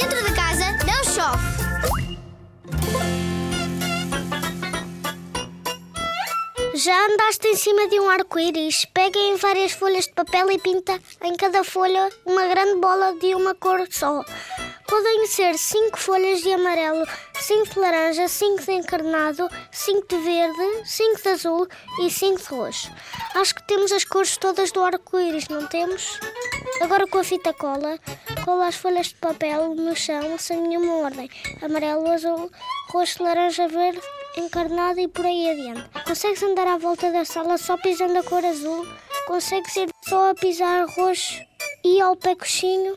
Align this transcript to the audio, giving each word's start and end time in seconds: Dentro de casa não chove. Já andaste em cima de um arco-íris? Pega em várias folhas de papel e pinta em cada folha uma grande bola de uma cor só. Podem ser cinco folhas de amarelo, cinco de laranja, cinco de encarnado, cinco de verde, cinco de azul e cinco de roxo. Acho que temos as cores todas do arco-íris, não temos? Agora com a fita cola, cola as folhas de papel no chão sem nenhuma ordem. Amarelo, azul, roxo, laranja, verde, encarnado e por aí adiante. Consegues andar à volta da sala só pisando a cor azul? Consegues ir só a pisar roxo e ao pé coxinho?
Dentro 0.00 0.22
de 0.22 0.32
casa 0.32 0.64
não 0.86 1.02
chove. 1.02 1.58
Já 6.76 7.06
andaste 7.06 7.48
em 7.48 7.56
cima 7.56 7.88
de 7.88 7.98
um 7.98 8.08
arco-íris? 8.08 8.84
Pega 8.94 9.18
em 9.18 9.34
várias 9.34 9.72
folhas 9.72 10.04
de 10.04 10.12
papel 10.12 10.52
e 10.52 10.58
pinta 10.60 11.00
em 11.24 11.34
cada 11.34 11.64
folha 11.64 12.08
uma 12.24 12.46
grande 12.46 12.78
bola 12.80 13.12
de 13.18 13.34
uma 13.34 13.56
cor 13.56 13.88
só. 13.90 14.22
Podem 14.86 15.26
ser 15.26 15.58
cinco 15.58 15.98
folhas 15.98 16.42
de 16.42 16.52
amarelo, 16.52 17.04
cinco 17.34 17.74
de 17.74 17.80
laranja, 17.80 18.28
cinco 18.28 18.62
de 18.62 18.72
encarnado, 18.72 19.48
cinco 19.72 20.06
de 20.06 20.18
verde, 20.18 20.82
cinco 20.84 21.20
de 21.20 21.28
azul 21.28 21.68
e 22.00 22.08
cinco 22.08 22.38
de 22.38 22.44
roxo. 22.44 22.92
Acho 23.34 23.54
que 23.56 23.66
temos 23.66 23.90
as 23.90 24.04
cores 24.04 24.36
todas 24.36 24.70
do 24.70 24.82
arco-íris, 24.84 25.48
não 25.48 25.66
temos? 25.66 26.20
Agora 26.80 27.06
com 27.08 27.18
a 27.18 27.24
fita 27.24 27.52
cola, 27.52 27.98
cola 28.48 28.68
as 28.68 28.76
folhas 28.76 29.08
de 29.08 29.16
papel 29.16 29.74
no 29.74 29.94
chão 29.94 30.38
sem 30.38 30.62
nenhuma 30.62 31.04
ordem. 31.04 31.28
Amarelo, 31.60 32.08
azul, 32.08 32.50
roxo, 32.88 33.22
laranja, 33.22 33.68
verde, 33.68 34.00
encarnado 34.38 34.98
e 35.00 35.06
por 35.06 35.26
aí 35.26 35.50
adiante. 35.50 35.86
Consegues 36.06 36.42
andar 36.42 36.66
à 36.66 36.78
volta 36.78 37.12
da 37.12 37.26
sala 37.26 37.58
só 37.58 37.76
pisando 37.76 38.18
a 38.18 38.22
cor 38.22 38.42
azul? 38.42 38.86
Consegues 39.26 39.76
ir 39.76 39.90
só 40.08 40.30
a 40.30 40.34
pisar 40.34 40.86
roxo 40.96 41.42
e 41.84 42.00
ao 42.00 42.16
pé 42.16 42.34
coxinho? 42.34 42.96